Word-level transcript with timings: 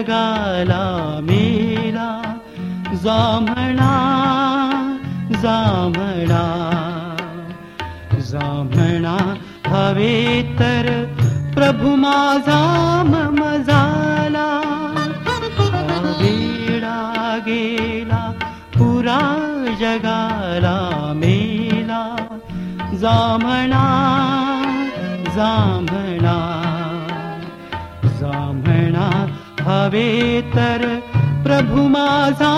जगाला 0.00 0.84
मेला 1.22 2.08
जांभळा 3.02 3.94
जांभळा 5.42 6.44
जांभळा 8.30 9.16
हवे 9.66 10.16
तर 10.60 10.88
प्रभू 11.54 11.94
माझा 11.96 12.60
मम 13.06 13.40
झाला. 13.56 14.46
वेडा 16.20 16.98
गेला 17.46 18.22
पुरा 18.78 19.20
जगाला 19.80 20.78
मेला 21.16 22.04
जांभळा 23.00 23.84
जांभळा 25.36 26.38
भावेतर 29.80 30.82
प्रभु 31.44 31.82
माझा 31.88 32.50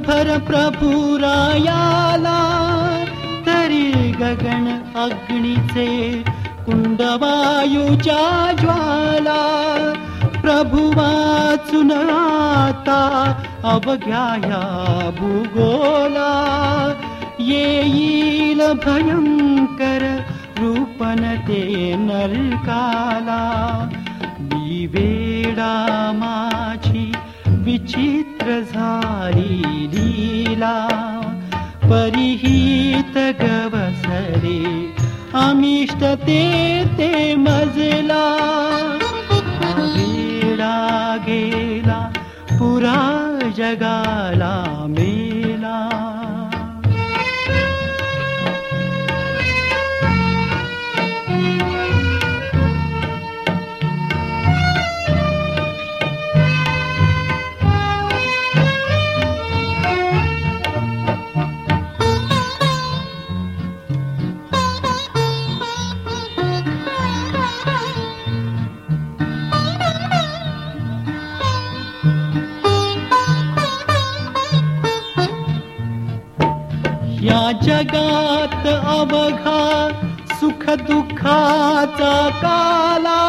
प्रभर 0.00 0.38
प्रभुरायाला 0.38 2.38
तरी 3.46 3.92
गगन 3.92 4.82
अग्निचे 4.96 6.24
कुण्डवायुजा 6.66 8.52
ज्वाला। 8.52 9.40
प्रभुवाचुन 10.42 11.92
आता 11.92 13.32
अवज्ञाया 13.64 15.10
भूगोला। 15.10 16.32
येईल 17.40 18.72
प्रभुवा 18.72 20.22
रूपन 20.58 21.44
ते 21.48 21.96
भुगोला 21.96 23.70
भयङ्करकाला 24.90 26.12
माझी 26.12 27.12
विचित 27.48 28.29
लीला 29.94 30.76
परिहित 31.82 33.18
गवसरे 33.40 34.58
अमिष्ट 35.40 36.04
ते 36.26 36.42
ते 36.98 37.10
मजला 37.46 38.24
वेडा 39.94 40.76
गेला 41.26 42.00
पुरा 42.58 42.98
जगाला 43.56 44.54
मेला 44.88 45.29
जगात 77.80 78.66
अवघा 78.66 79.60
सुख 80.30 80.64
दुःखाचा 80.80 82.14
काला 82.42 83.20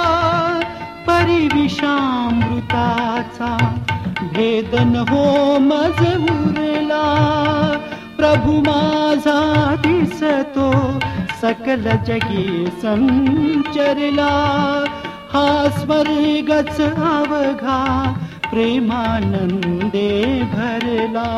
परिविषामृताचा 1.07 3.51
भेदन 4.33 4.93
हो 5.09 5.23
मज 5.59 6.01
उरला 6.15 7.05
प्रभु 8.17 8.51
माझा 8.67 9.39
दिसतो 9.85 10.69
सकल 11.41 11.85
जगी 12.07 12.47
संचरला। 12.83 14.33
हा 15.33 15.47
स्वर्गच 15.77 16.77
अवघा 16.81 17.81
प्रेमानंदे 18.51 20.11
भरला 20.53 21.29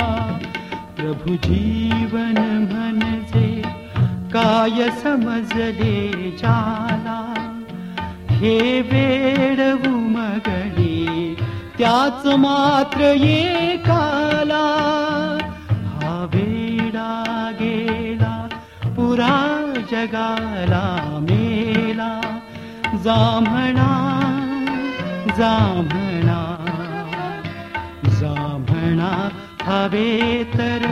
प्रभु 1.04 1.34
जीवन 1.44 2.38
म्हणजे 2.68 3.48
काय 4.34 4.90
समजले 5.00 6.30
जाला। 6.40 7.18
हे 8.30 8.56
वेड 8.92 9.60
उमगडे 9.88 10.94
त्याच 11.78 12.26
मात्र 12.46 13.12
एकाला 13.32 14.64
हा 15.98 16.16
वेडा 16.34 17.12
गेला 17.60 18.34
पुरा 18.96 19.36
जगाला 19.92 20.86
मेला। 21.30 22.12
जांभळा 23.04 23.92
जांभळा 25.38 26.33
हवे 29.74 30.44
तर 30.44 30.84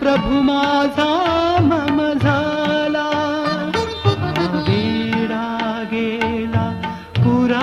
प्रभू 0.00 0.40
माझा 0.42 1.06
मम 1.60 2.18
झाला. 2.18 3.04
वेडा 4.68 5.84
गेला 5.92 6.64
पुरा 7.16 7.62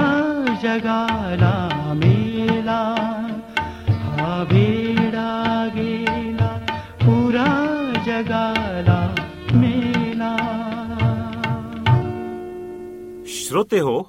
जगाला 0.63 1.53
मेला. 1.93 2.81
हा 3.89 4.43
वेडा 4.51 5.67
गेला 5.75 6.49
पुरा 7.01 7.47
जगाला 8.05 9.15
मेला. 9.51 10.33
श्रोते 13.27 13.79
हो 13.79 14.01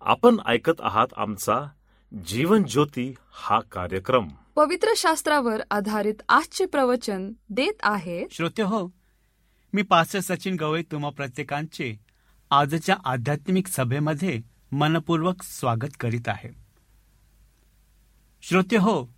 आपण 0.00 0.36
ऐकत 0.46 0.80
आहात 0.80 1.06
आमचा 1.16 1.70
जीवन 2.12 2.62
ज्योती 2.62 3.14
हा 3.32 3.60
कार्यक्रम. 3.72 4.26
पवित्र 4.56 4.88
शास्त्रावर 4.96 5.60
आधारित 5.70 6.14
आजचे 6.28 6.66
प्रवचन 6.66 7.32
देत 7.48 7.72
आहे 7.82 8.24
श्रोते 8.30 8.62
हो 8.62 8.94
मी 9.72 9.82
पास्टर 9.82 10.20
सचिन 10.20 10.56
गवई 10.60 10.82
तुम्हा 10.82 11.10
प्रत्येकांचे 11.10 12.00
आजच्या 12.50 12.96
आध्यात्मिक 13.04 13.66
सभेमध्ये 13.66 14.40
मनपूर्वक 14.72 15.42
स्वागत 15.42 15.96
करीत 16.00 16.28
आहे. 16.28 16.48
श्रोते 18.42 18.76
हो 18.76 19.14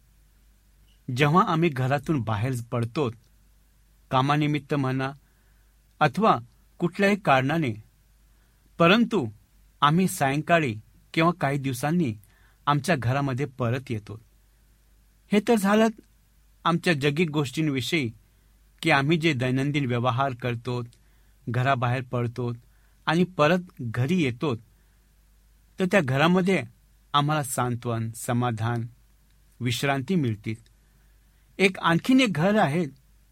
जेव्हा 1.16 1.44
आम्ही 1.48 1.68
घरातून 1.68 2.20
बाहेर 2.20 2.52
पडतो 2.72 3.10
कामानिमित्त 4.10 4.74
म्हणा 4.74 5.12
अथवा 6.00 6.38
कुठल्याही 6.78 7.16
कारणाने 7.16 7.82
परंतु 8.78 9.26
आम्ही 9.80 10.08
सायंकाळी 10.08 10.74
किंवा 11.14 11.32
काही 11.40 11.58
दिवसांनी 11.58 12.14
आमच्या 12.66 12.96
घरामध्ये 12.96 13.46
परत 13.46 13.90
येतो. 13.90 14.27
हे 15.32 15.40
तर 15.48 15.54
झालं 15.54 15.88
आमच्या 16.64 16.92
जगिक 16.92 17.30
गोष्टींविषयी 17.30 18.10
की 18.82 18.90
आम्ही 18.90 19.18
जे 19.18 19.32
दैनंदिन 19.32 19.86
व्यवहार 19.86 20.34
करतो 20.34 20.82
घराबाहेर 21.48 22.02
पडतो 22.02 22.52
आणि 23.06 23.24
परत 23.24 23.58
घरी 23.80 24.22
येतो 24.22 24.54
तर 25.78 25.84
त्या 25.84 26.00
घरामध्ये 26.00 26.62
आम्हाला 27.12 27.42
सांत्वन 27.42 28.10
समाधान 28.10 28.86
विश्रांती 29.60 30.14
मिळतील. 30.14 30.54
एक 31.58 31.78
आणखीन 31.78 32.20
एक 32.20 32.32
घर 32.32 32.58
आहे 32.58 32.84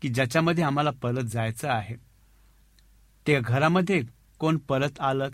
की 0.02 0.08
ज्याच्यामध्ये 0.08 0.64
आम्हाला 0.64 0.90
परत 0.90 1.24
जायचं 1.24 1.68
आहे. 1.68 1.94
त्या 3.26 3.40
घरामध्ये 3.40 4.02
कोण 4.38 4.58
परत 4.58 5.00
आलं 5.00 5.28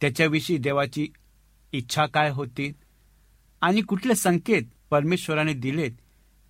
त्याच्याविषयी 0.00 0.58
देवाची 0.58 1.06
इच्छा 1.72 2.06
काय 2.06 2.30
होती 2.30 2.72
आणि 3.60 3.80
कुठले 3.80 4.14
संकेत 4.14 4.62
परमेश्वराने 4.90 5.52
दिलेत 5.52 5.90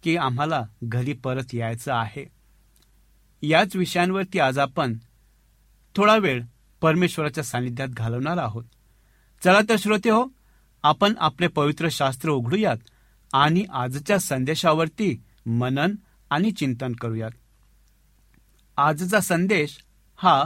की 0.02 0.16
आम्हाला 0.16 0.62
घरी 0.84 1.12
परत 1.12 1.54
यायचं 1.54 1.92
आहे. 1.92 2.30
याच 3.42 3.76
विषयांवरती 3.76 4.38
आज 4.38 4.58
आपण 4.58 4.96
थोडा 5.94 6.16
वेळ 6.16 6.42
परमेश्वराच्या 6.80 7.44
सानिध्यात 7.44 7.88
घालवणार 7.88 8.36
आहोत. 8.36 8.64
चला 9.44 9.60
तर 9.68 9.76
श्रोते 9.78 10.10
हो 10.10 10.24
आपण 10.82 11.14
आपले 11.18 11.46
पवित्र 11.46 11.88
शास्त्र 11.90 12.30
उघडूयात 12.30 12.76
आणि 13.32 13.64
आजच्या 13.72 14.18
संदेशावरती 14.18 15.22
मनन 15.46 15.94
आणि 16.30 16.50
चिंतन 16.50 16.92
करूयात. 16.92 17.30
आजचा 18.76 19.20
संदेश 19.20 19.78
हा 20.16 20.44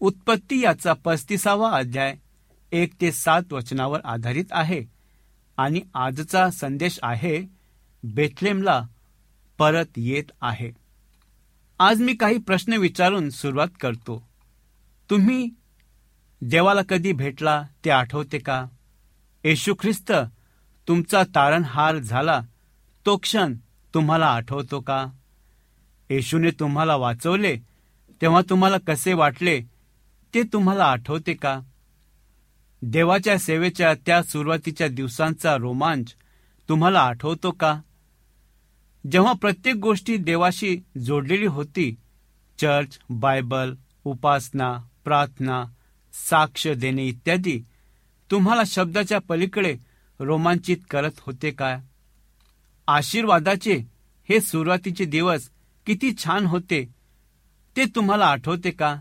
उत्पत्ती 0.00 0.60
याचा 0.60 0.92
पस्तीसावा 0.92 1.70
अध्याय 1.70 2.16
एक 2.72 2.92
ते 3.00 3.12
सात 3.12 3.52
वचनावर 3.52 4.00
आधारित 4.04 4.44
आहे. 4.50 4.97
आणि 5.58 5.80
आजचा 5.94 6.50
संदेश 6.50 6.98
आहे 7.02 7.42
बेथलेमला 8.04 8.82
परत 9.58 9.86
येत 9.96 10.30
आहे. 10.40 10.70
आज 11.78 12.00
मी 12.00 12.14
काही 12.14 12.38
प्रश्न 12.38 12.72
विचारून 12.72 13.30
सुरुवात 13.30 13.68
करतो. 13.80 14.28
तुम्ही 15.10 15.48
देवाला 16.42 16.82
कधी 16.82 17.12
भेटला 17.12 17.62
ते 17.84 17.90
आठवते 17.90 18.38
का? 18.38 18.66
येशू 19.44 19.74
ख्रिस्त 19.74 20.12
तुमचा 20.88 21.22
तारणहार 21.34 21.98
झाला 21.98 22.40
तो 23.06 23.16
क्षण 23.16 23.54
तुम्हाला 23.94 24.26
आठवतो 24.26 24.80
का? 24.80 25.06
येशूने 26.10 26.50
तुम्हाला 26.50 26.96
वाचवले 26.96 27.56
तेव्हा 28.22 28.40
तुम्हाला 28.50 28.76
कसे 28.86 29.12
वाटले 29.12 29.60
ते 30.34 30.42
तुम्हाला 30.42 30.84
आठवते 30.84 31.34
का? 31.34 31.60
देवाच्या 32.82 33.38
सेवेच्या 33.38 33.94
त्या 33.94 34.22
सुरुवातीच्या 34.22 34.88
दिवसांचा 34.88 35.56
रोमांच 35.56 36.14
तुम्हाला 36.68 37.00
आठवतो 37.00 37.50
का? 37.50 37.80
जेव्हा 39.12 39.32
प्रत्येक 39.32 39.74
गोष्टी 39.74 40.16
देवाशी 40.16 40.78
जोडलेली 41.04 41.46
होती 41.46 41.96
चर्च 42.58 42.98
बायबल 43.10 43.74
उपासना 44.04 44.78
प्रार्थना 45.04 45.64
साक्ष 46.12 46.68
देणे 46.68 47.06
इत्यादी 47.06 47.62
तुम्हाला 48.30 48.62
शब्दाच्या 48.66 49.18
पलीकडे 49.28 49.76
रोमांचित 50.20 50.76
करत 50.90 51.12
होते 51.18 51.50
काय 51.50 51.78
आशीर्वादाचे 52.88 53.76
हे 54.28 54.40
सुरुवातीचे 54.40 55.04
दिवस 55.04 55.50
किती 55.86 56.14
छान 56.24 56.46
होते 56.46 56.88
ते 57.76 57.84
तुम्हाला 57.84 58.26
आठवते 58.26 58.70
का? 58.70 59.00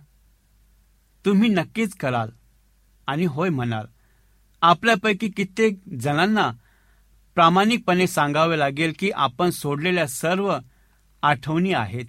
तुम्ही 1.25 1.49
नक्कीच 1.49 1.93
कराल. 1.93 2.29
आणि 3.07 3.25
होय 3.25 3.49
म्हणाल. 3.49 3.85
आपल्यापैकी 4.61 5.29
कित्येक 5.29 5.79
जणांना 6.01 6.51
प्रामाणिकपणे 7.35 8.07
सांगावे 8.07 8.59
लागेल 8.59 8.93
की 8.99 9.11
आपण 9.11 9.49
सोडलेल्या 9.49 10.07
सर्व 10.07 10.57
आठवणी 11.23 11.73
आहेत. 11.73 12.05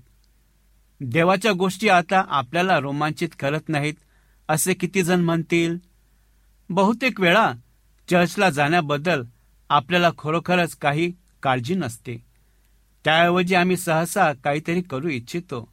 देवाच्या 1.00 1.52
गोष्टी 1.52 1.88
आता 1.88 2.24
आपल्याला 2.28 2.78
रोमांचित 2.78 3.28
करत 3.38 3.68
नाहीत 3.68 3.94
असे 4.48 4.74
किती 4.74 5.02
जण 5.02 5.20
म्हणतील? 5.20 5.78
बहुतेक 6.70 7.20
वेळा 7.20 7.52
चर्चला 8.10 8.50
जाण्याबद्दल 8.50 9.24
आपल्याला 9.68 10.10
खरोखरच 10.18 10.76
काही 10.76 11.12
काळजी 11.42 11.74
नसते. 11.74 12.26
त्याऐवजी 13.04 13.54
आम्ही 13.54 13.76
सहसा 13.76 14.32
काहीतरी 14.32 14.82
करू 14.82 15.08
इच्छितो. 15.08 15.72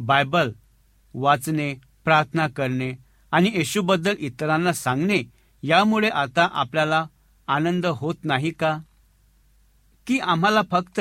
बायबल 0.00 0.52
वाचणे 1.14 1.74
प्रार्थना 2.04 2.48
करणे 2.48 3.05
आणि 3.30 3.52
येशूबद्दल 3.54 4.14
इतरांना 4.18 4.72
सांगणे 4.72 5.22
यामुळे 5.62 6.08
आता 6.08 6.48
आपल्याला 6.52 7.06
आनंद 7.46 7.86
होत 7.86 8.14
नाही 8.24 8.50
का? 8.50 8.78
की 10.06 10.18
आम्हाला 10.18 10.60
फक्त 10.70 11.00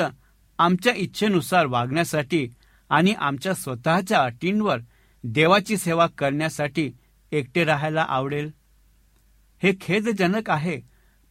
आमच्या 0.60 0.94
इच्छेनुसार 0.94 1.66
वागण्यासाठी 1.66 2.48
आणि 2.89 3.13
आमच्या 3.13 3.54
स्वतःच्या 3.54 4.24
अटींवर 4.24 4.77
देवाची 5.24 5.77
सेवा 5.77 6.07
करण्यासाठी 6.07 6.92
एकटे 7.31 7.63
राहायला 7.63 8.06
आवडेल? 8.10 8.51
हे 9.63 9.74
खेदजनक 9.81 10.50
आहे 10.50 10.81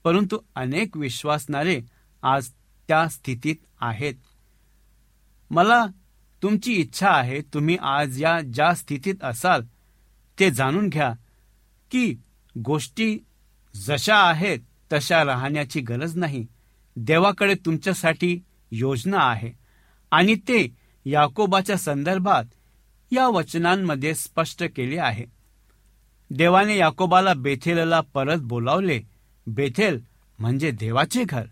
परंतु 0.05 0.39
अनेक 0.55 0.97
विश्वासणारे 0.97 1.81
आज 2.23 2.49
त्या 2.89 3.09
स्थितीत 3.09 3.57
आहेत. 3.81 4.15
मला 5.51 5.87
तुमची 6.43 6.73
इच्छा 6.73 7.09
आहे 7.09 7.41
तुम्ही 7.41 7.77
आज 7.77 8.23
या 8.23 8.41
ज्या 8.41 8.75
स्थितीत 8.75 9.15
असाल 9.23 9.63
ते 10.39 10.51
जाणून 10.51 10.89
घ्या 10.89 11.13
की 11.91 12.15
गोष्टी 12.59 13.19
जशा 13.75 14.17
आहेत 14.17 14.59
तशा 14.93 15.25
राहण्याची 15.25 15.81
गरज 15.81 16.17
नाही. 16.17 16.47
देवाकडे 16.97 17.55
तुमच्यासाठी 17.55 18.41
योजना 18.71 19.19
आहे. 19.19 19.53
आणि 20.11 20.35
ते 20.35 20.77
याकोबाच्या 21.05 21.77
संदर्भात 21.77 22.45
या 23.13 23.29
वचनांमध्ये 23.29 24.15
स्पष्ट 24.15 24.65
केले 24.65 24.99
आहे. 24.99 25.25
देवाने 26.31 26.77
याकोबाला 26.77 27.35
बेथेलला 27.35 28.01
परत 28.01 28.39
बोलावले. 28.39 29.01
बेथेल 29.47 30.01
म्हणजे 30.39 30.71
देवाचे 30.71 31.25
घर. 31.25 31.45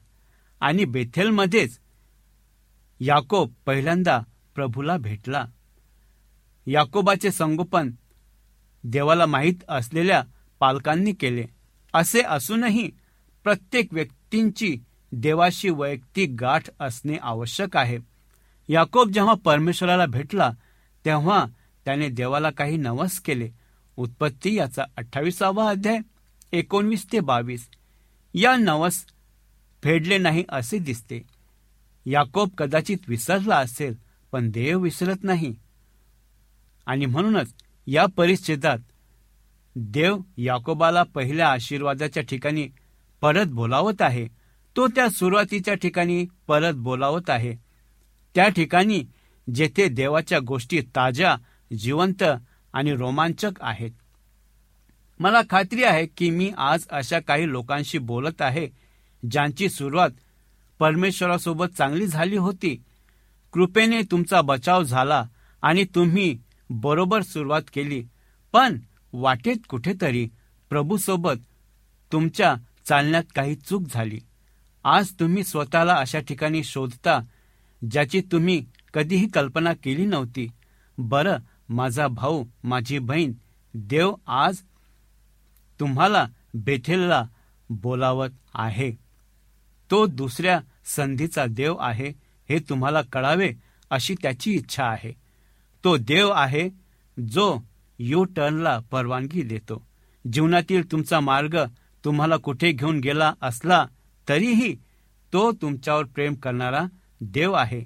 आणि 0.61 0.85
बेथेलमध्येच 0.85 1.79
याकोब 3.01 3.53
पहिल्यांदा 3.67 4.21
प्रभूला 4.55 4.97
भेटला. 4.97 5.45
याकोबाचे 6.67 7.31
संगोपन 7.31 7.91
देवाला 8.85 9.27
माहीत 9.27 9.55
असलेल्या 9.69 10.25
पालकांनी 10.61 11.13
केले. 11.13 11.45
असे 11.95 12.23
असूनही 12.23 12.91
प्रत्येक 13.45 13.89
व्यक्तींची 13.93 14.79
देवाशी 15.13 15.71
वैयक्तिक 15.71 16.37
गाठ 16.41 16.63
असणे 16.81 17.17
आवश्यक 17.23 17.77
आहे. 17.77 17.99
याकोब 18.69 19.11
जेव्हा 19.11 19.35
परमेश्वराला 19.35 20.07
भेटला 20.07 20.51
तेव्हा 21.05 21.47
त्याने 21.85 22.09
देवाला 22.09 22.51
काही 22.51 22.77
नवस 22.77 23.21
केले. 23.21 23.51
उत्पत्ती 23.97 24.55
याचा 24.55 24.85
अठ्ठावीसावा 24.97 25.69
अध्याय 25.69 25.99
एकोणवीस 26.53 27.07
ते 27.13 27.21
बावीस. 27.21 27.69
या 28.35 28.57
नवस 28.57 29.05
फेडले 29.83 30.19
नाही 30.19 30.45
असे 30.49 30.79
दिसते. 30.79 31.23
याकोब 32.07 32.49
कदाचित 32.59 32.99
विसरला 33.09 33.57
असेल 33.57 33.95
पण 34.33 34.51
देव 34.51 34.81
विसरत 34.81 35.17
नाही. 35.23 35.55
आणि 36.87 37.07
म्हणूनच 37.07 37.55
या 37.87 38.07
परिच्छेदात 38.17 38.79
देव 39.77 40.19
याकोबाला 40.37 41.03
पहिल्या 41.03 41.49
आशीर्वादाच्या 41.49 42.23
ठिकाणी 42.23 42.69
परत 43.21 43.47
बोलावत 43.47 44.03
आहे. 44.03 44.29
तो 44.77 44.87
त्या 44.89 45.09
सुरुवातीच्या 45.09 45.75
ठिकाणी 45.75 46.27
परत 46.47 46.73
बोलावत 46.73 47.31
आहे. 47.31 47.57
त्या 48.35 48.49
ठिकाणी 48.49 49.05
जेथे 49.55 49.89
देवाच्या 49.89 50.39
गोष्टी 50.39 50.81
ताज्या 50.81 51.37
जिवंत 51.79 52.23
आणि 52.73 52.95
रोमांचक 52.95 53.53
आहेत. 53.61 53.91
मला 55.21 55.41
खात्री 55.51 55.85
आहे 55.85 56.07
की 56.07 56.31
मी 56.31 56.53
आज 56.59 56.87
अशा 56.91 57.19
काही 57.21 57.51
लोकांशी 57.51 57.99
बोलत 57.99 58.43
आहे 58.43 58.69
ज्यांची 59.31 59.69
सुरुवात 59.69 60.11
परमेश्वरासोबत 60.79 61.67
चांगली 61.79 62.07
झाली 62.07 62.37
होती. 62.37 62.83
कृपेने 63.53 64.03
तुमचा 64.03 64.41
बचाव 64.41 64.83
झाला 64.83 65.25
आणि 65.63 65.85
तुम्ही 65.85 66.39
बरोबर 66.73 67.23
सुरुवात 67.23 67.63
केली. 67.73 68.05
पण 68.53 68.79
वाटेत 69.13 69.57
कुठेतरी 69.69 70.29
प्रभूसोबत 70.71 71.41
तुमच्या 72.13 72.55
चालण्यात 72.85 73.25
काही 73.35 73.55
चूक 73.55 73.83
झाली. 73.91 74.21
आज 74.85 75.11
तुम्ही 75.21 75.45
स्वतःला 75.45 75.95
अशा 75.95 76.21
ठिकाणी 76.21 76.65
शोधता 76.65 77.21
ज्याची 77.91 78.21
तुम्ही 78.21 78.65
कधीही 78.95 79.29
कल्पना 79.29 79.73
केली 79.73 80.07
नव्हती. 80.07 80.49
बरं 80.99 81.37
माझा 81.69 82.07
भाऊ 82.07 82.45
माझी 82.65 82.99
बहीण 82.99 83.33
देव 83.75 84.15
आज 84.27 84.59
तुम्हाला 85.81 86.27
बेथेलला 86.55 87.25
बोलावत 87.71 88.31
आहे. 88.55 88.93
तो 89.91 90.07
दुसऱ्या 90.07 90.61
संधीचा 90.85 91.47
देव 91.47 91.77
आहे 91.81 92.13
हे 92.49 92.59
तुम्हाला 92.59 93.03
कळावे 93.03 93.53
अशी 93.91 94.15
त्याची 94.23 94.53
इच्छा 94.53 94.85
आहे. 94.85 95.22
तो 95.85 95.97
देव 95.97 96.31
आहे 96.31 96.69
जो 97.19 97.59
यू 97.99 98.25
टर्नला 98.25 98.79
परवानगी 98.91 99.43
देतो. 99.43 99.87
जीवनातील 100.33 100.91
तुमचा 100.93 101.21
मार्ग 101.21 101.57
तुम्हाला 102.05 102.37
कुठे 102.37 102.73
घेऊन 102.73 103.01
गेला 103.01 103.33
असला 103.43 103.87
तरीही 104.29 104.75
तो 105.33 105.53
तुमच्यावर 105.53 106.05
प्रेम 106.05 106.35
करणारा 106.35 106.83
देव 107.21 107.53
आहे. 107.53 107.85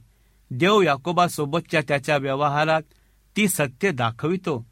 देव 0.51 0.83
याकोबासोबतच्या 0.83 1.81
त्याच्या 1.89 2.17
व्यवहारात 2.17 2.83
ती 3.37 3.49
सत्य 3.49 3.91
दाखवितो. 3.91 4.67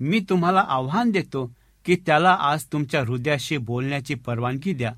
मी 0.00 0.20
तुम्हाला 0.20 0.60
आव्हान 0.60 1.10
देतो 1.10 1.52
की 1.84 1.96
त्याला 1.96 2.36
आज 2.40 2.64
तुमच्या 2.64 3.00
हृदयाशी 3.00 3.56
बोलण्याची 3.56 4.14
परवानगी 4.14 4.72
द्या. 4.74 4.92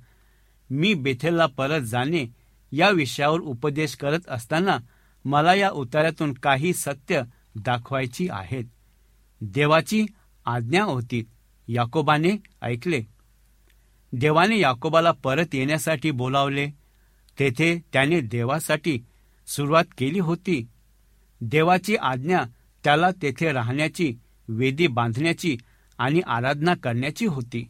मी 0.70 0.94
बेथेलला 0.94 1.46
परत 1.46 1.80
जाणे 1.80 2.26
या 2.72 2.90
विषयावर 2.90 3.40
उपदेश 3.40 3.96
करत 3.96 4.20
असताना 4.28 4.78
मला 5.24 5.54
या 5.54 5.70
उतार्यातून 5.70 6.32
काही 6.32 6.72
सत्य 6.72 7.22
दाखवायची 7.56 8.28
आहेत. 8.30 8.64
देवाची 9.40 10.06
आज्ञा 10.44 10.84
होती 10.84 11.24
याकोबाने 11.68 12.36
ऐकले. 12.62 13.02
देवाने 14.12 14.58
याकोबाला 14.58 15.10
परत 15.10 15.46
येण्यासाठी 15.52 16.10
बोलावले. 16.10 16.66
तेथे 17.38 17.82
त्याने 17.92 18.20
देवासाठी 18.20 19.04
सुरुवात 19.46 19.84
केली 19.98 20.18
होती. 20.18 20.68
देवाची 21.40 21.96
आज्ञा 21.96 22.42
त्याला 22.84 23.10
तेथे 23.10 23.52
राहण्याची 23.52 24.14
वेदी 24.48 24.86
बांधण्याची 24.86 25.56
आणि 25.98 26.20
आराधना 26.20 26.74
करण्याची 26.74 27.26
होती. 27.26 27.68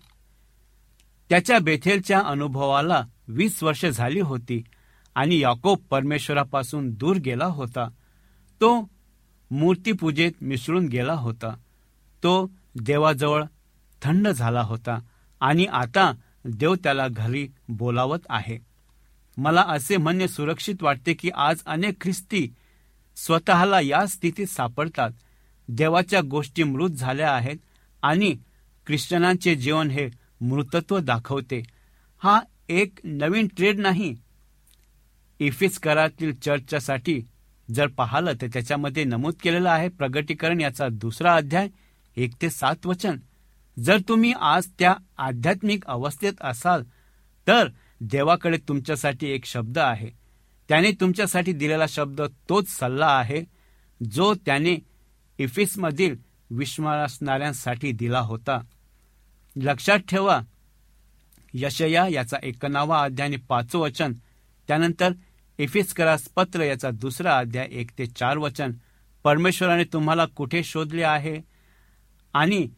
त्याच्या 1.31 1.59
बेथेलच्या 1.59 2.21
अनुभवाला 2.21 3.07
वीस 3.29 3.63
वर्ष 3.63 3.87
झाली 3.87 4.21
होती 4.21 4.65
आणि 5.15 5.39
याकोब 5.39 5.79
परमेश्वरापासून 5.91 6.91
दूर 6.91 7.17
गेला 7.17 7.45
होता. 7.45 7.89
तो 8.61 8.94
मूर्तीपूजेत 9.51 10.33
मिसळून 10.41 10.87
गेला 10.87 11.13
होता. 11.13 11.55
तो 12.23 12.51
देवाजवळ 12.81 13.45
थंड 14.03 14.29
झाला 14.29 14.63
होता 14.63 14.99
आणि 15.41 15.65
आता 15.65 16.13
देव 16.45 16.75
त्याला 16.75 17.09
घरी 17.09 17.49
बोलावत 17.69 18.19
आहे. 18.29 18.59
मला 19.37 19.65
असे 19.69 19.97
म्हणणे 19.97 20.29
सुरक्षित 20.29 20.75
वाटते 20.83 21.15
की 21.15 21.31
आज 21.35 21.61
अनेक 21.67 22.03
ख्रिस्ती 22.03 22.55
स्वतःला 23.17 23.81
या 23.81 24.07
स्थितीत 24.07 24.47
सापडतात. 24.47 25.11
देवाच्या 25.69 26.21
गोष्टी 26.21 26.63
मृत 26.63 26.91
झाल्या 26.91 27.33
आहेत 27.35 27.57
आणि 28.03 28.37
ख्रिश्चनांचे 28.87 29.55
जीवन 29.55 29.91
हे 29.91 30.09
मृतत्व 30.41 30.99
दाखवते. 30.99 31.63
हा 32.19 32.41
एक 32.69 32.99
नवीन 33.05 33.49
ट्रेड 33.57 33.79
नाही. 33.79 34.15
इफिस 35.39 35.79
करातील 35.79 36.35
चर्चसाठी 36.35 37.23
जर 37.71 37.87
पाहिलं 37.87 38.33
तर 38.41 38.47
त्याच्यामध्ये 38.53 39.05
नमूद 39.05 39.35
केलेलं 39.43 39.71
आहे 39.71 39.89
प्रगटीकरण 39.89 40.61
याचा 40.61 40.89
दुसरा 40.89 41.35
अध्याय 41.35 41.69
एक 42.17 42.33
ते 42.43 42.51
सात 42.51 42.87
वचन. 42.87 43.17
जर 43.79 43.99
तुम्ही 44.09 44.33
आज 44.41 44.67
त्या 44.79 44.95
आध्यात्मिक 45.19 45.87
अवस्थेत 45.87 46.33
असाल 46.41 46.83
तर 47.47 47.69
देवाकडे 48.01 48.59
तुमच्यासाठी 48.69 49.31
एक 49.31 49.45
शब्द 49.45 49.79
आहे. 49.79 50.11
त्याने 50.69 50.93
तुमच्यासाठी 50.93 51.53
दिलेला 51.53 51.87
शब्द 51.89 52.23
तोच 52.49 52.69
सल्ला 52.69 53.07
आहे 53.07 53.43
जो 54.01 54.35
त्याने 54.35 54.77
इफिसमधील 55.39 56.17
विश्वासणाऱ्यांसाठी 56.51 57.93
दिला 57.93 58.21
होता. 58.21 58.61
लक्षात 59.57 59.99
ठेवा 59.99 60.41
यशया 61.55 62.07
याचा 62.09 62.37
एकनावा 62.43 63.03
अध्याय 63.03 63.29
आणि 63.29 63.37
पाचवं 63.37 63.83
वचन. 63.83 64.13
त्यानंतर 64.69 65.13
इफिस्करास 65.59 66.23
पत्र 66.23 66.63
याचा 66.63 66.91
दुसरा 66.91 67.39
अध्याय 67.39 67.69
एक 67.71 67.91
ते 67.99 68.07
चार 68.07 68.39
वचन. 68.39 68.73
परमेश्वराने 69.25 69.85
तुम्हाला 69.85 70.27
कुठे 70.27 70.65
शोधले 70.65 71.03
आहे? 71.03 71.41
आणि 72.35 72.69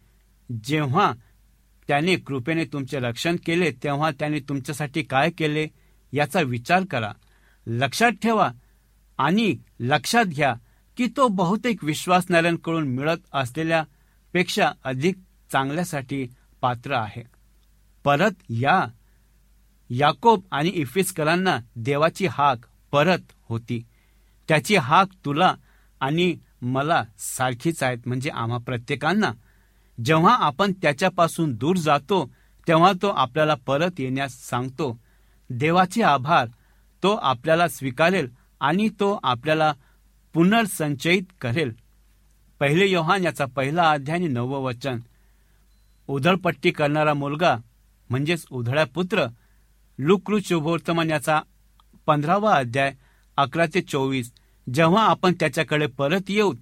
जेव्हा 0.65 1.13
त्याने 1.89 2.17
कृपेने 2.17 2.65
तुमचे 2.65 2.99
रक्षण 2.99 3.37
केले 3.47 3.71
तेव्हा 3.71 4.11
त्याने 4.11 4.41
तुमच्यासाठी 4.41 5.03
काय 5.03 5.31
केले? 5.31 5.69
याचा 6.13 6.41
विचार 6.41 6.83
करा. 6.91 7.13
लक्षात 7.67 8.11
ठेवा 8.11 8.51
आणि 9.19 9.57
लक्षात 9.81 10.25
घ्या 10.25 10.55
की 10.97 11.07
तो 11.17 11.29
बहुतेक 11.29 11.85
विश्वासणाऱ्यांकडून 11.85 12.89
मिळत 12.89 13.19
असलेल्या 13.33 13.85
पेक्षा 14.33 14.73
अधिक 14.85 15.17
चांगल्यासाठी 15.53 16.27
पात्र 16.61 16.93
आहे. 16.93 17.23
परत 18.05 18.31
या 18.49 18.87
याकोब 19.91 20.43
आणि 20.51 20.69
इफिस्करांना 20.69 21.59
देवाची 21.77 22.27
हाक 22.27 22.59
परत 22.93 23.33
होती. 23.49 23.85
त्याची 24.49 24.77
हाक 24.77 25.09
तुला 25.25 25.55
आणि 26.01 26.37
मला 26.63 27.05
सारखीच 27.19 27.83
आहेत 27.83 27.99
म्हणजे 28.07 28.31
आम्हा 28.31 28.59
प्रत्येकांना. 28.59 29.33
जेव्हा 30.05 30.35
आपण 30.35 30.73
त्याच्यापासून 30.73 31.55
दूर 31.55 31.77
जातो 31.77 32.31
तेव्हा 32.69 32.93
तो 33.03 33.09
आपल्याला 33.09 33.55
परत 33.67 33.91
येण्यास 33.99 34.43
सांगतो. 34.43 34.99
देवाचे 35.51 36.03
आभार 36.03 36.49
तो 37.03 37.15
आपल्याला 37.15 37.69
स्वीकारेल 37.69 38.29
आणि 38.61 38.89
तो 38.89 39.21
आपल्याला 39.23 39.73
पुनर्संचयित 40.35 41.23
करेल. 41.41 41.73
पहिले 42.61 42.87
योहान 42.87 43.25
याचा 43.25 43.45
पहिला 43.47 43.91
अध्याय 43.91 44.19
आणि 44.19 44.29
नववचन. 44.29 44.99
उधळपट्टी 46.09 46.71
करणारा 46.71 47.15
मुलगा 47.15 47.57
म्हणजेच 48.11 48.47
उधळ्या 48.51 48.85
पुत्र 48.87 49.27
लुकृ 49.99 50.39
शुभवर्तमान 50.45 51.11
याचा 51.11 51.41
पंधरावा 52.07 52.55
अध्याय 52.55 52.95
अकरा 53.37 53.67
ते 53.75 53.81
चोवीस. 53.81 54.33
जेव्हा 54.75 55.05
आपण 55.07 55.33
त्याच्याकडे 55.41 55.87
परत 55.87 56.21
येऊ 56.29 56.55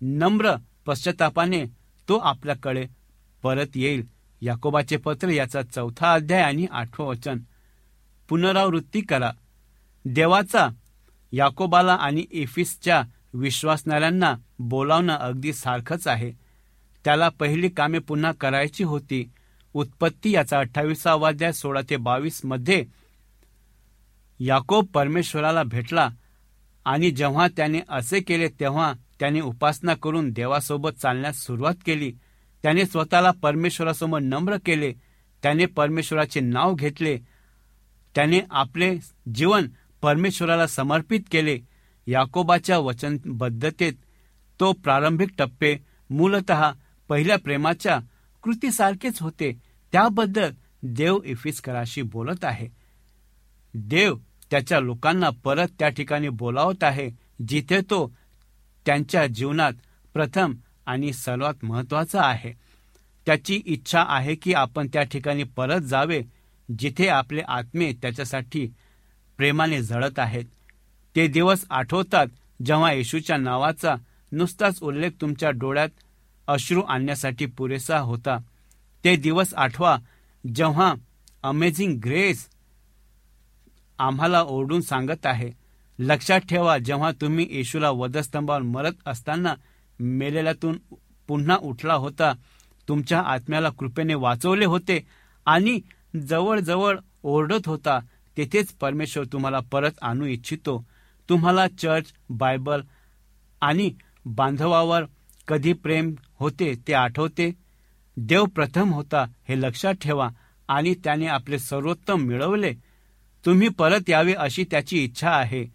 नम्र 0.00 0.54
पश्चातापाने 0.86 1.64
तो 2.08 2.18
आपल्याकडे 2.18 2.86
परत 3.42 3.66
येईल. 3.74 4.04
याकोबाचे 4.40 4.96
पत्र 4.96 5.28
याचा 5.28 5.62
चौथा 5.62 6.12
अध्याय 6.12 6.42
आणि 6.42 6.66
आठवं 6.70 7.06
वचन. 7.06 7.38
पुनरावृत्ती 8.28 9.00
करा. 9.00 9.32
देवाचा 10.04 10.68
याकोबाला 11.32 11.94
आणि 11.94 12.24
इफिसच्या 12.30 13.02
विश्वासणाऱ्यांना 13.34 14.34
बोलावणं 14.58 15.16
अगदी 15.16 15.52
सारखंच 15.52 16.08
आहे. 16.08 16.32
त्याला 17.04 17.28
पहिली 17.28 17.68
कामे 17.68 17.98
पुन्हा 17.98 18.32
करायची 18.32 18.84
होती. 18.84 19.30
उत्पत्ती 19.74 20.30
याचा 20.30 20.58
अठ्ठावीसावा 20.58 21.28
अध्याय 21.28 21.52
सोळा 21.52 21.80
ते 21.90 21.96
बावीसमध्ये 21.96 22.84
याकोब 24.38 24.86
परमेश्वराला 24.86 25.62
भेटला 25.62 26.08
आणि 26.84 27.10
जेव्हा 27.10 27.48
त्याने 27.48 27.80
असे 27.88 28.20
केले 28.20 28.48
तेव्हा 28.48 28.92
त्याने 29.20 29.40
उपासना 29.40 29.94
करून 29.94 30.30
देवासोबत 30.30 30.90
चालण्यास 30.90 31.36
सुरुवात 31.36 31.74
केली. 31.86 32.12
त्याने 32.62 32.84
स्वतःला 32.84 33.30
परमेश्वरासमोर 33.30 34.20
नम्र 34.20 34.56
केले. 34.66 34.92
त्याने 35.42 35.66
परमेश्वराचे 35.66 36.40
नाव 36.40 36.74
घेतले. 36.74 37.18
त्याने 38.14 38.40
आपले 38.50 38.98
जीवन 39.34 39.68
परमेश्वराला 40.02 40.66
समर्पित 40.66 41.20
केले. 41.30 41.58
याकोबाच्या 42.06 42.78
वचनबद्धतेत 42.78 43.92
तो 44.60 44.72
प्रारंभिक 44.72 45.28
टप्पे 45.38 45.76
मूलत 46.10 46.52
पहिल्या 47.08 47.38
प्रेमाच्या 47.38 48.00
कृतीसारखेच 48.42 49.20
होते. 49.22 49.52
त्याबद्दल 49.92 50.50
देव 50.82 51.18
इफिस्कराशी 51.24 52.02
बोलत 52.02 52.44
आहे. 52.44 52.68
देव 53.74 54.16
त्याच्या 54.50 54.80
लोकांना 54.80 55.30
परत 55.30 55.68
त्या 55.78 55.88
ठिकाणी 55.88 56.28
बोलावत 56.28 56.84
आहे 56.84 57.10
जिथे 57.48 57.80
तो 57.80 58.16
त्यांच्या 58.86 59.26
जीवनात 59.26 59.72
प्रथम 60.14 60.54
आणि 60.86 61.12
सर्वात 61.12 61.64
महत्त्वाचा 61.64 62.22
आहे. 62.22 62.52
त्याची 63.26 63.62
इच्छा 63.66 64.04
आहे 64.08 64.34
की 64.34 64.52
आपण 64.52 64.88
त्या 64.92 65.02
ठिकाणी 65.02 65.42
परत 65.42 65.80
जावे 65.80 66.22
जिथे 66.78 67.08
आपले 67.08 67.42
आत्मे 67.48 67.92
त्याच्यासाठी 67.92 68.66
प्रेमाने 69.36 69.82
झळत 69.82 70.18
आहेत. 70.18 70.44
ते 71.16 71.26
दिवस 71.26 71.64
आठवतात 71.70 72.26
जेव्हा 72.64 72.92
येशूच्या 72.92 73.36
नावाचा 73.36 73.94
नुसताच 74.32 74.82
उल्लेख 74.82 75.10
तुमच्या 75.20 75.50
डोळ्यात 75.50 75.88
अश्रू 76.50 76.82
आणण्यासाठी 76.82 77.46
पुरेसा 77.46 77.98
होता. 77.98 78.36
ते 79.04 79.16
दिवस 79.16 79.54
आठवा 79.54 79.96
जेव्हा 80.54 80.92
अमेझिंग 81.42 81.98
ग्रेस 82.04 82.46
आम्हाला 83.98 84.42
ओरडून 84.42 84.80
सांगत 84.80 85.26
आहे. 85.26 85.50
लक्षात 85.98 86.40
ठेवा 86.40 86.78
जेव्हा 86.78 87.10
तुम्ही 87.20 87.46
येशूला 87.50 87.90
वधस्तंभावर 87.90 88.62
मरत 88.62 88.92
असताना 89.06 89.54
मेलेल्यातून 90.00 90.78
पुन्हा 91.28 91.56
उठला 91.62 91.94
होता 91.94 92.32
तुमच्या 92.88 93.20
आत्म्याला 93.20 93.68
कृपेने 93.68 94.14
वाचवले 94.14 94.64
होते 94.64 95.06
आणि 95.46 95.80
जवळजवळ 96.16 96.98
ओरडत 97.22 97.66
होता 97.66 97.98
तेथेच 98.36 98.72
परमेश्वर 98.72 99.24
तुम्हाला 99.24 99.60
परत 99.72 99.92
आणू 100.02 100.24
इच्छितो. 100.24 100.84
तुम्हाला 101.28 101.66
चर्च 101.78 102.06
बायबल 102.30 102.80
आणि 103.60 103.90
बांधवावर 104.26 105.04
कधी 105.50 105.72
प्रेम 105.72 106.14
होते 106.40 106.74
ते 106.88 106.92
आठवते. 106.92 107.52
देव 108.16 108.44
प्रथम 108.44 108.92
होता 108.92 109.26
हे 109.48 109.60
लक्षात 109.60 109.94
ठेवा 109.94 110.28
आणि 110.68 110.94
त्याने 110.94 111.26
आपले 111.26 111.58
सर्वोत्तम 111.58 112.20
मिळवले. 112.20 112.72
तुम्ही 113.44 113.68
परत 113.68 114.10
यावे 114.10 114.32
अशी 114.32 114.64
त्याची 114.70 115.04
इच्छा 115.04 115.30
आहे. 115.30 115.66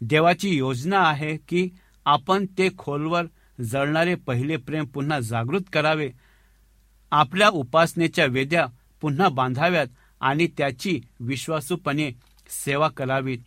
देवाची 0.00 0.56
योजना 0.56 0.98
आहे 0.98 1.36
की 1.36 1.68
आपण 2.04 2.46
ते 2.46 2.68
खोलवर 2.78 3.24
जळणारे 3.60 4.14
पहिले 4.14 4.56
प्रेम 4.56 4.84
पुन्हा 4.84 5.20
जागृत 5.20 5.60
करावे. 5.72 6.10
आपल्या 7.10 7.48
उपासनेच्या 7.48 8.26
वेद्या 8.26 8.66
पुन्हा 9.00 9.28
बांधाव्यात 9.28 9.86
आणि 10.20 10.46
त्याची 10.46 11.00
विश्वासूपणे 11.20 12.10
सेवा 12.64 12.88
करावी 12.88 13.38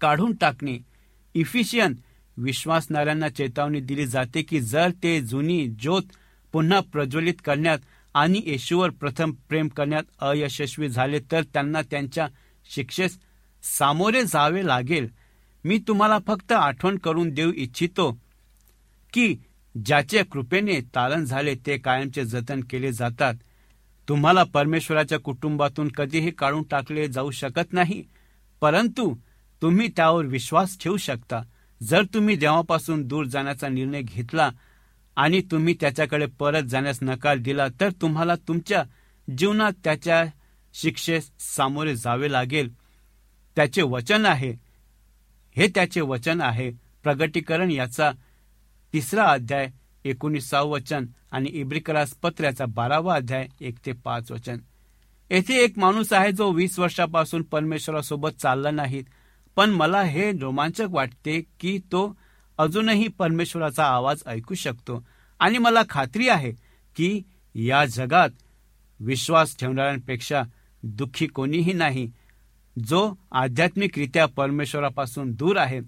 काढून 0.00 0.34
टाकणे. 0.34 0.78
इफिशियन 1.34 1.94
विश्वासणाऱ्यांना 2.36 3.28
चेतावणी 3.28 3.80
दिली 3.80 4.06
जाते 4.06 4.42
की 4.42 4.60
जर 4.60 4.90
ते 5.02 5.20
जुनी 5.20 5.66
ज्योत 5.80 6.02
पुन्हा 6.52 6.80
प्रज्वलित 6.80 7.34
करण्यात 7.44 7.78
आणि 8.14 8.42
येशूवर 8.46 8.90
प्रथम 8.90 9.32
प्रेम 9.48 9.68
करण्यात 9.68 10.02
अयशस्वी 10.20 10.88
झाले 10.88 11.18
तर 11.32 11.42
त्यांना 11.42 11.82
त्यांच्या 11.82 12.26
शिक्षेस 12.70 13.18
सामोरे 13.62 14.22
जावे 14.22 14.66
लागेल. 14.66 15.08
मी 15.64 15.78
तुम्हाला 15.78 16.18
फक्त 16.26 16.52
आठवण 16.52 16.98
करून 16.98 17.30
देऊ 17.30 17.52
इच्छितो 17.52 18.10
की 19.12 19.34
ज्याच्या 19.74 20.24
कृपेने 20.24 20.80
तारण 20.94 21.24
झाले 21.24 21.54
ते 21.66 21.76
कायमचे 21.78 22.24
जतन 22.24 22.60
केले 22.60 22.92
जातात. 22.92 23.34
तुम्हाला 24.08 24.42
परमेश्वराच्या 24.44 25.18
कुटुंबातून 25.18 25.88
कधीही 25.88 26.30
काढून 26.30 26.62
टाकले 26.62 27.08
जाऊ 27.08 27.30
शकत 27.30 27.72
नाही 27.72 28.02
परंतु 28.60 29.14
तुम्ही 29.62 29.88
त्यावर 29.88 30.26
विश्वास 30.26 30.76
ठेवू 30.80 30.96
शकता. 30.96 31.42
जर 31.82 32.02
तुम्ही 32.14 32.36
देवापासून 32.36 33.06
दूर 33.06 33.24
जाण्याचा 33.24 33.68
निर्णय 33.68 34.02
घेतला 34.02 34.50
आणि 35.16 35.42
तुम्ही 35.50 35.74
त्याच्याकडे 35.80 36.26
परत 36.26 36.62
जाण्यास 36.62 36.98
नकार 37.02 37.36
दिला 37.36 37.66
तर 37.80 37.90
तुम्हाला 37.90 38.34
तुमच्या 38.34 38.84
जीवनात 39.38 39.72
त्याच्या 39.84 40.24
शिक्षेस 40.74 41.30
सामोरे 41.38 41.96
जावे 41.96 42.32
लागेल. 42.32 42.72
त्याचे 43.56 43.82
वचन 43.82 44.26
आहे. 44.26 44.54
हे 45.56 45.66
त्याचे 45.66 46.00
वचन 46.00 46.40
आहे. 46.40 46.70
प्रगटीकरण 47.02 47.70
याचा 47.70 48.10
तिसरा 48.92 49.24
अध्याय 49.24 49.70
एकोणीसावं 50.04 50.70
वचन 50.70 51.06
आणि 51.32 51.50
इब्रिकरास 51.52 52.10
पत्र्याचा 52.10 52.64
बारावा 52.66 53.14
अध्याय 53.14 53.48
एक 53.60 53.74
ते 53.86 53.92
पाच 53.92 54.32
वचन. 54.32 54.58
येथे 55.30 55.64
एक 55.64 55.78
माणूस 55.78 56.12
आहे 56.12 56.32
जो 56.32 56.50
वीस 56.50 56.78
वर्षापासून 56.78 57.42
परमेश्वरासोबत 57.42 58.28
चालला 58.28 58.70
नाही. 58.70 59.04
पण 59.56 59.70
मला 59.70 60.02
हे 60.02 60.30
रोमांचक 60.32 60.86
वाटते 60.90 61.40
की 61.60 61.78
तो 61.78 62.16
अजूनही 62.58 63.08
परमेश्वराचा 63.08 63.84
आवाज 63.84 64.22
ऐकू 64.26 64.54
शकतो. 64.54 65.02
आणि 65.40 65.58
मला 65.58 65.82
खात्री 65.90 66.28
आहे 66.28 66.52
की 66.96 67.22
या 67.54 67.84
जगात 67.84 68.30
विश्वास 69.00 69.56
ठेवणाऱ्यांपेक्षा 69.58 70.42
दुःखी 70.82 71.26
कोणीही 71.26 71.72
नाही 71.72 72.10
जो 72.76 73.14
आध्यात्मिकरित्या 73.32 74.26
परमेश्वरापासून 74.26 75.32
दूर 75.32 75.56
आहे 75.56 75.80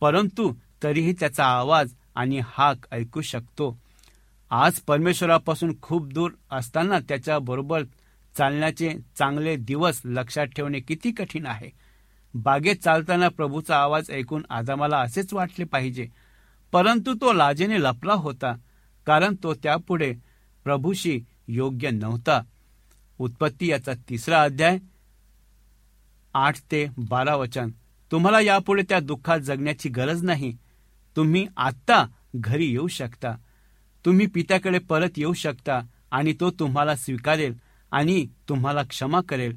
परंतु 0.00 0.52
तरीही 0.82 1.12
त्याचा 1.12 1.44
आवाज 1.44 1.92
आणि 2.14 2.40
हाक 2.44 2.86
ऐकू 2.92 3.20
शकतो. 3.20 3.78
आज 4.50 4.80
परमेश्वरापासून 4.80 5.74
खूप 5.82 6.12
दूर 6.12 6.30
असताना 6.50 6.98
त्याच्याबरोबर 6.98 7.82
चालण्याचे 8.38 8.94
चांगले 9.18 9.56
दिवस 9.56 10.00
लक्षात 10.04 10.46
ठेवणे 10.46 10.80
किती 10.80 11.10
कठीण 11.12 11.46
आहे. 11.46 11.70
बागेत 12.34 12.76
चालताना 12.76 13.28
प्रभूचा 13.28 13.76
आवाज 13.76 14.10
ऐकून 14.10 14.46
आदामाला 14.50 14.98
असेच 14.98 15.34
वाटले 15.34 15.64
पाहिजे. 15.64 16.08
परंतु 16.72 17.14
तो 17.14 17.32
लाजेने 17.32 17.80
लपला 17.80 18.12
होता 18.12 18.54
कारण 19.06 19.34
तो 19.42 19.54
त्यापुढे 19.54 20.14
प्रभूशी 20.64 21.20
योग्य 21.48 21.90
नव्हता. 21.90 22.40
उत्पत्ती 23.18 23.70
याचा 23.70 23.92
तिसरा 24.08 24.42
अध्याय 24.42 24.78
आठ 26.34 26.56
ते 26.70 26.86
बारा 26.98 27.36
वचन. 27.36 27.70
तुम्हाला 28.12 28.40
यापुढे 28.40 28.82
त्या 28.88 29.00
दुःखात 29.00 29.40
जगण्याची 29.40 29.88
गरज 29.88 30.22
नाही. 30.22 30.56
तुम्ही 31.16 31.46
आत्ता 31.56 32.06
घरी 32.36 32.66
येऊ 32.66 32.88
शकता. 32.88 33.34
तुम्ही 34.04 34.26
पित्याकडे 34.26 34.78
परत 34.78 35.10
येऊ 35.16 35.32
शकता 35.32 35.80
आणि 36.10 36.34
तो 36.40 36.50
तुम्हाला 36.50 36.96
स्वीकारेल 36.96 37.54
आणि 37.92 38.26
तुम्हाला 38.48 38.82
क्षमा 38.82 39.20
करेल. 39.28 39.56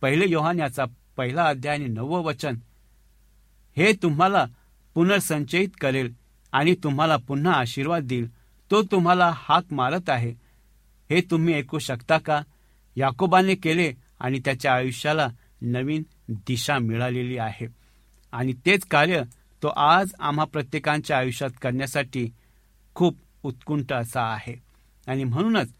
पहिले 0.00 0.24
योहान 0.28 0.58
याचा 0.58 0.84
पहिला 1.16 1.44
अध्याय 1.44 1.74
आणि 1.74 1.86
नववं 1.86 2.20
वचन. 2.20 2.56
हे 3.76 3.92
तुम्हाला 3.92 4.46
पुनर्संचयित 4.94 5.68
करेल 5.80 6.12
आणि 6.52 6.74
तुम्हाला 6.74 7.16
पुन्हा 7.16 7.52
आशीर्वाद 7.52 8.02
देईल. 8.02 8.28
तो 8.70 8.82
तुम्हाला 8.82 9.32
हाक 9.34 9.64
मारत 9.70 10.10
आहे. 10.10 10.34
हे 11.10 11.20
तुम्ही 11.20 11.54
ऐकू 11.54 11.78
शकता 11.78 12.18
का? 12.18 12.42
याकोबाने 12.96 13.54
केले 13.54 13.92
आणि 14.20 14.40
त्याच्या 14.44 14.74
आयुष्याला 14.74 15.28
नवीन 15.62 16.02
दिशा 16.28 16.78
मिळालेली 16.78 17.38
आहे. 17.38 17.66
आणि 18.32 18.52
तेच 18.52 18.84
कार्य 18.84 19.22
तो 19.62 19.68
आज 19.68 20.12
आम्हा 20.20 20.44
प्रत्येकांच्या 20.44 21.18
आयुष्यात 21.18 21.50
करण्यासाठी 21.62 22.30
खूप 22.94 23.16
उत्कुंठ 23.42 23.92
असा 23.92 24.22
आहे. 24.22 24.54
आणि 25.06 25.24
म्हणूनच 25.24 25.72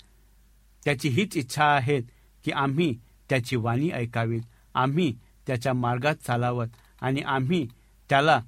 त्याची 0.84 1.08
हीच 1.08 1.36
इच्छा 1.36 1.64
आहे 1.64 2.00
की 2.44 2.50
आम्ही 2.50 2.98
त्याची 3.28 3.56
वाणी 3.56 3.90
ऐकावीत 3.90 4.42
आम्ही 4.74 5.18
त्याच्या 5.46 5.72
मार्गात 5.72 6.14
चालावत 6.14 6.66
आणि 7.00 7.20
आम्ही 7.20 7.68
त्याला 8.08 8.40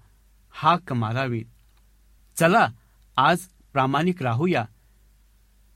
हाक 0.51 0.93
मारावी. 0.93 1.45
चला 2.37 2.69
आज 3.17 3.39
प्रामाणिक 3.73 4.23
राहूया. 4.23 4.65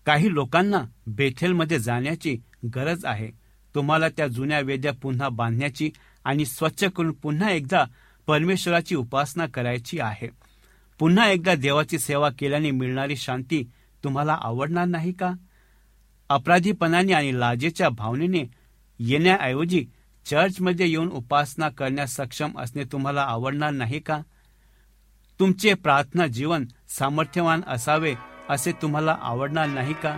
काही 0.06 0.34
लोकांना 0.34 0.84
बेथेलमध्ये 1.06 1.78
जाण्याची 1.78 2.38
गरज 2.74 3.04
आहे. 3.04 3.30
तुम्हाला 3.74 4.08
त्या 4.08 4.26
जुन्या 4.26 4.60
वेद्या 4.60 4.92
पुन्हा 4.92 5.28
बांधण्याची 5.28 5.90
आणि 6.24 6.44
स्वच्छ 6.44 6.84
करून 6.84 7.12
पुन्हा 7.12 7.50
एकदा 7.50 7.84
परमेश्वराची 8.26 8.94
उपासना 8.94 9.46
करायची 9.46 10.00
आहे. 10.00 10.30
पुन्हा 10.98 11.28
एकदा 11.28 11.54
देवाची 11.54 11.98
सेवा 11.98 12.30
केल्याने 12.38 12.70
मिळणारी 12.70 13.16
शांती 13.16 13.70
तुम्हाला 14.04 14.38
आवडणार 14.40 14.84
नाही 14.84 15.12
का? 15.12 15.32
अपराधीपणाने 16.28 17.12
आणि 17.12 17.40
लाजेच्या 17.40 17.88
भावनेने 17.88 18.50
येण्याऐवजी 18.98 19.86
चर्चमध्ये 20.26 20.86
येऊन 20.86 21.08
उपासना 21.08 21.68
करण्यास 21.68 22.16
सक्षम 22.16 22.50
असणे 22.58 22.84
तुम्हाला 22.84 23.22
आवडणार 23.22 23.70
नाही 23.70 24.00
का? 24.00 24.18
तुमचे 25.40 25.74
प्रार्थना 25.74 26.26
जीवन 26.26 26.64
सामर्थ्यवान 26.88 27.60
असावे 27.66 28.14
असे 28.48 28.72
तुम्हाला 28.72 29.16
आवडणार 29.22 29.66
नाही 29.66 29.94
का? 29.94 30.16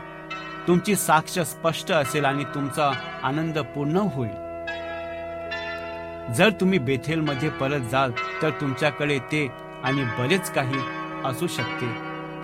तुमची 0.68 0.96
साक्ष 0.96 1.38
स्पष्ट 1.38 1.92
असेल 1.92 2.24
आणि 2.24 2.44
तुमचा 2.44 2.92
आनंद 3.22 3.58
पूर्ण 3.58 3.96
होईल. 3.96 4.44
जर 6.34 6.50
तुम्ही 6.50 6.78
बेथेलमध्ये 6.78 7.48
परत 7.48 7.80
जाल 7.80 8.12
तर 8.42 8.50
तुमच्याकडे 8.50 9.18
ते 9.18 9.48
आणि 9.84 10.04
बरेच 10.04 10.50
काही 10.50 10.80
असू 11.24 11.46
शकते. 11.46 11.86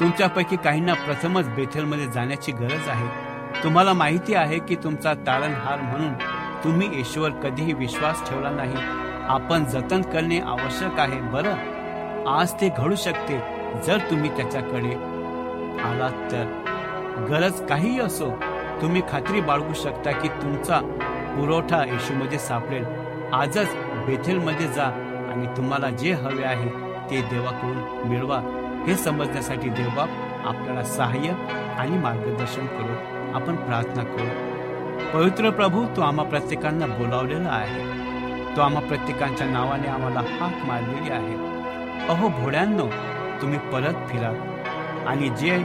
तुमच्यापैकी 0.01 0.57
काहींना 0.57 0.94
प्रथमच 0.94 1.49
बेथेलमध्ये 1.49 2.12
जाण्याची 2.12 2.53
गरज 2.53 2.88
आहे. 2.88 3.31
तुम्हाला 3.64 3.92
माहिती 3.92 4.35
आहे 4.35 4.59
की 4.59 4.77
तुमचा 4.77 5.14
तारणहार 5.14 5.81
म्हणून 5.81 6.12
तुम्ही 6.64 7.01
ईश्वर 7.01 7.31
कधीही 7.31 7.73
विश्वास 7.73 8.31
ठेवला 8.31 8.51
नाही. 8.51 8.75
आपण 9.29 9.64
जतन 9.64 10.03
करणे 10.03 10.40
आवश्यक 10.40 11.01
आहे 11.01 11.20
बरं? 11.20 11.55
आज 12.29 12.53
ते 12.53 12.68
घडू 12.79 12.94
शकते 12.94 13.38
जर 13.87 13.99
तुम्ही 14.11 14.37
त्याच्याकडे 14.37 14.94
आलात 15.83 16.33
तर. 16.33 16.44
गरज 17.31 17.66
काहीही 17.66 18.01
असो 18.01 18.31
तुम्ही 18.83 19.03
खात्री 19.11 19.40
बाळगू 19.40 19.73
शकता 19.73 20.11
की 20.11 20.29
तुमचा 20.29 20.81
पुरवठा 21.37 21.85
येशूमध्ये 21.85 22.38
सापडेल. 22.38 22.85
आजच 23.33 23.68
बेथेलमध्ये 24.07 24.66
जा 24.66 24.85
आणि 25.33 25.46
तुम्हाला 25.57 25.90
जे 25.90 26.12
हवे 26.12 26.44
आहे 26.44 26.68
ते 27.11 27.23
देवाकडून 27.23 28.09
मिळवा. 28.09 28.38
हे 28.87 28.94
समजण्यासाठी 28.94 29.68
देवबाप 29.68 30.09
आपल्याला 30.44 30.83
सहाय्य 30.83 31.33
आणि 31.79 31.99
मार्गदर्शन 31.99 32.66
करू. 32.66 32.94
आपण 33.35 33.57
प्रार्थना 33.57 34.03
करू. 34.03 34.49
पवित्र 35.14 35.50
प्रभू 35.50 35.86
तू 35.86 36.02
आम्हा 36.02 36.24
प्रत्येकांना 36.24 36.86
बोलावलेला 36.86 37.48
आहे. 37.48 38.00
तो 38.56 38.60
आम्हा 38.60 38.82
प्रत्येकांच्या 38.82 39.46
नावाने 39.46 39.86
आम्हाला 39.86 40.20
हाक 40.20 40.66
मारलेली 40.66 41.10
आहे. 41.10 41.34
अहो 42.08 42.28
भोड्यांनो 42.28 42.86
तुम्ही 43.42 43.58
परत 43.58 43.94
फिरा. 44.08 44.56
आणि 45.06 45.28
जे 45.28 45.58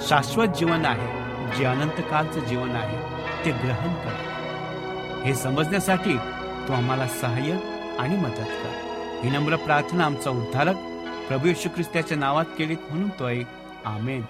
शाश्वत 0.00 0.46
जीवन 0.46 0.84
आहे 0.84 1.26
जे 1.58 1.64
अनंतकालचं 1.64 2.40
जीवन 2.40 2.70
आहे 2.70 2.98
ते 3.44 3.50
ग्रहण 3.50 3.94
कर. 3.94 5.22
हे 5.24 5.34
समजण्यासाठी 5.34 6.16
तो 6.68 6.72
आम्हाला 6.72 7.06
सहाय्य 7.06 7.56
आणि 7.98 8.16
मदत 8.16 8.56
कर. 8.62 8.72
ही 9.22 9.30
नम्र 9.30 9.56
प्रार्थना 9.56 10.04
आमचा 10.04 10.30
उद्धारक 10.30 10.76
प्रभू 11.28 11.48
यशू 11.48 11.68
ख्रिस्ताच्या 11.68 12.18
नावात 12.18 12.44
केलीत 12.58 12.76
म्हणून 12.90 13.08
तो 13.08 13.28
एक 13.28 13.46
आमेन. 13.84 14.22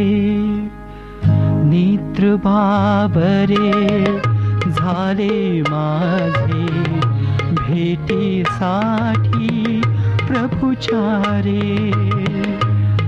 नेत्र 1.64 2.34
बाबरे 2.36 4.04
झाले 4.70 5.62
माझे. 5.62 6.66
भेटीसाठी 7.52 9.80
प्रभुचारे 10.28 11.60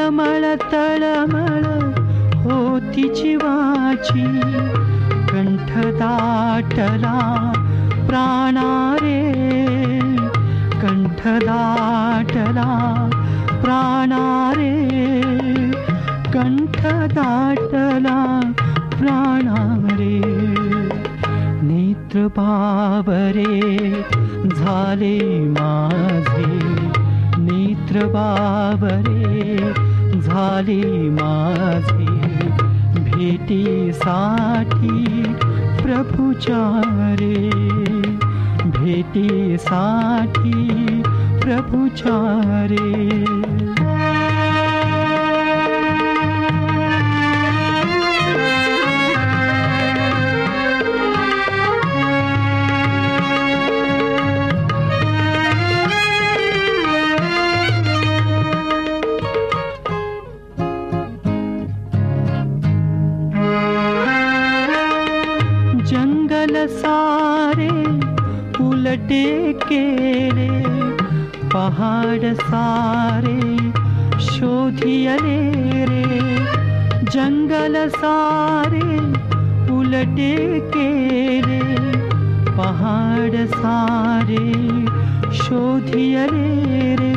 तळमळ 0.07 0.55
तळमळ 0.73 1.63
होती 2.35 3.15
जीवाची. 3.15 4.41
कंठ 5.29 5.87
दाटला 5.87 7.53
प्राणारे. 8.09 9.33
कंठ 10.83 11.27
दाटला 11.27 13.09
प्राणारे. 13.65 14.81
कंठ 16.35 16.87
दाटला 16.87 18.41
प्राणारे. 18.91 20.21
नेत्र 21.63 22.27
पावरे 22.27 23.89
झाले 24.57 25.49
माझे. 25.49 26.77
नेत्र 27.39 28.07
पावरे 28.07 29.86
झाले 30.37 31.09
माझे 31.11 32.15
भेटीसाठी 33.05 34.43
प्रभुचारे 35.81 37.37
भेटीसाठी 38.77 40.53
प्रभुचारे 41.41 42.85
उलटे 69.17 69.53
केले 69.53 70.49
पहाड 71.49 72.25
सारे 72.41 73.57
शोधियले 74.21 75.39
रे 75.91 76.21
जंगल 77.15 77.77
सारे 77.89 78.99
उलटे 79.73 80.35
केले 80.75 81.61
पहाड 82.59 83.37
सारे 83.55 84.45
शोधियले 85.37 86.95
रे 87.01 87.15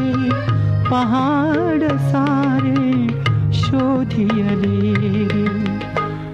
पहाड 0.90 1.84
सारे 2.10 3.08
शोधियले 3.62 4.94
रे। 5.34 5.48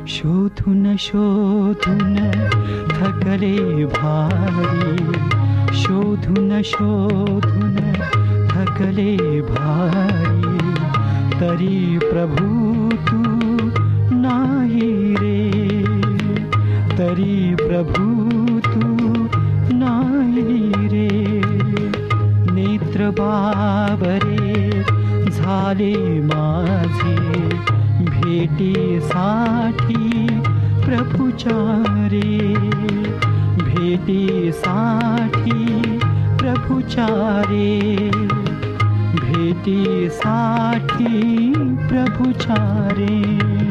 शोधून 0.07 0.95
शोधून 0.97 2.15
थकले 2.91 3.85
भारी। 3.85 5.34
शोधून 6.15 6.61
शोधून 6.65 7.75
थकले 8.47 9.41
भारी। 9.41 10.73
तरी 11.39 11.97
प्रभू 11.97 12.89
तू 12.89 13.23
नाही 14.15 15.15
रे। 15.15 15.83
तरी 16.97 17.55
प्रभू 17.55 18.59
तू 18.59 19.27
नाही 19.75 20.87
रे। 20.87 21.41
नेत्र 22.51 23.09
बाबरे 23.09 24.83
झाले 25.31 26.21
माझे। 26.21 27.49
भेटीसाठी 28.05 30.27
प्रभुचारे। 30.85 32.55
भेटीसाठी 33.55 35.94
प्रभुचारे। 36.45 38.09
भेटी 39.15 40.09
सा 40.09 40.73
प्रभुचारे। 41.89 43.64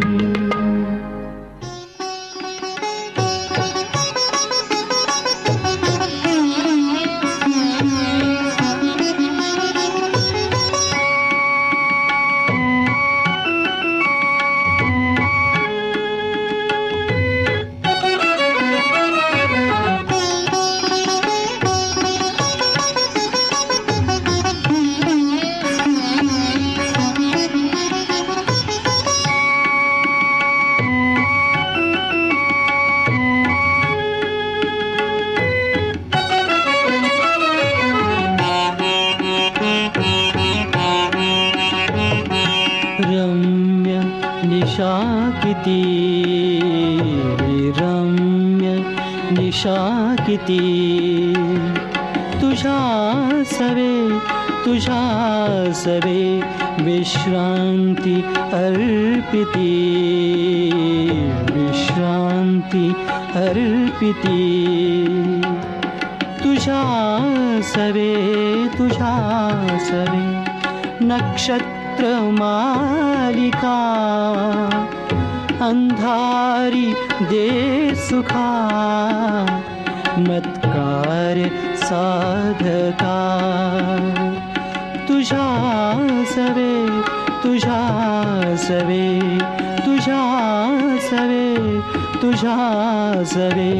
किती 45.44 46.60
रम्य 47.78 48.82
निशा 49.30 50.14
किती? 50.26 51.32
तुझ्या 52.42 53.42
सवे 53.46 54.18
तुझ्या 54.64 55.72
सवे 55.74 56.40
विश्रांती 56.80 58.22
अर्पिती. 58.38 59.70
विश्रांती 61.52 62.88
अर्पिती. 63.34 64.34
तुझ्या 66.44 66.82
सवे 67.64 68.66
तुझ्या 68.78 69.14
सवे 69.80 70.44
नक्षत्र 71.04 72.04
मालिका. 72.40 73.70
अंधारी 75.64 76.94
दे 77.22 77.94
सुखा। 77.94 78.48
मत्कार 80.18 81.50
साधका। 81.76 83.20
तुझा 85.08 85.46
सवे 86.24 87.02
तुझा 87.42 87.80
सवे 88.56 89.38
तुझा 89.86 90.22
सवे 90.98 91.80
तुझा 92.20 92.58
सवे 93.24 93.74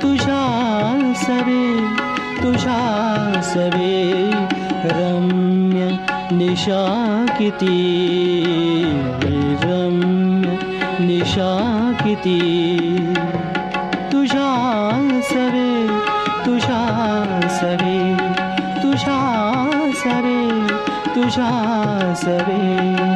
तुझा 0.00 0.42
सवे 1.22 1.64
तुझा 2.42 2.78
सवे 3.40 4.30
रम्य 4.84 5.98
निशा 6.36 6.82
किती 7.38 7.76
रम्य 9.64 10.58
निशा 11.06 11.52
किती 12.04 12.40
तुझा 14.12 14.50
सवे 15.30 15.70
तुझा 16.44 16.82
सवे 17.58 18.00
तुझा 18.82 19.20
सवे 20.02 20.40
तुझा 21.14 21.52
सवे 22.14 23.15